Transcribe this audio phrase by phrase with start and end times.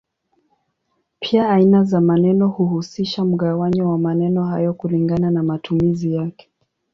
[1.19, 6.49] Pia aina za maneno huhusisha mgawanyo wa maneno hayo kulingana na matumizi yake.